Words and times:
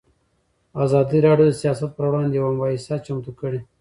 ازادي 0.83 1.17
راډیو 1.27 1.47
د 1.49 1.53
سیاست 1.61 1.89
پر 1.97 2.05
وړاندې 2.09 2.35
یوه 2.37 2.51
مباحثه 2.55 2.95
چمتو 3.05 3.31
کړې. 3.39 3.59